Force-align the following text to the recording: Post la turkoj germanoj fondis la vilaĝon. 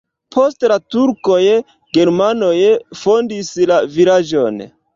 Post 0.35 0.63
la 0.71 0.77
turkoj 0.95 1.41
germanoj 1.99 2.55
fondis 3.05 3.55
la 3.73 3.81
vilaĝon. 3.99 4.63